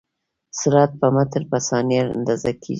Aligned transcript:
سرعت 0.59 0.91
په 1.01 1.07
متر 1.15 1.41
په 1.51 1.57
ثانیه 1.67 2.01
اندازه 2.17 2.51
کېږي. 2.61 2.69